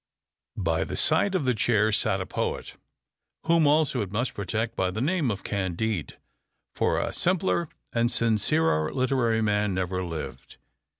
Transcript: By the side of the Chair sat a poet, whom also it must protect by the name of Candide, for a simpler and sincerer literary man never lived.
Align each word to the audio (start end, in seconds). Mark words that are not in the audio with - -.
By 0.57 0.83
the 0.83 0.95
side 0.95 1.35
of 1.35 1.45
the 1.45 1.53
Chair 1.53 1.91
sat 1.91 2.21
a 2.21 2.25
poet, 2.25 2.73
whom 3.45 3.67
also 3.67 4.01
it 4.01 4.11
must 4.11 4.33
protect 4.33 4.75
by 4.75 4.89
the 4.89 4.99
name 4.99 5.29
of 5.29 5.43
Candide, 5.43 6.17
for 6.73 6.99
a 6.99 7.13
simpler 7.13 7.69
and 7.93 8.09
sincerer 8.09 8.91
literary 8.91 9.43
man 9.43 9.75
never 9.75 10.03
lived. 10.03 10.57